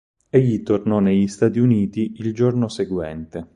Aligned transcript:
Egli 0.31 0.63
tornò 0.63 0.97
negli 0.97 1.27
Stati 1.27 1.59
Uniti 1.59 2.13
il 2.15 2.33
giorno 2.33 2.69
seguente. 2.69 3.47